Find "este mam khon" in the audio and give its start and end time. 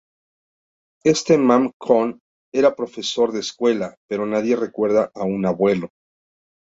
1.13-2.17